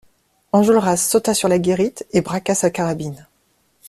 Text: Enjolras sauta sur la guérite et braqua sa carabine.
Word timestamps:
Enjolras 0.51 0.97
sauta 0.97 1.35
sur 1.35 1.47
la 1.47 1.59
guérite 1.59 2.07
et 2.11 2.21
braqua 2.21 2.55
sa 2.55 2.71
carabine. 2.71 3.27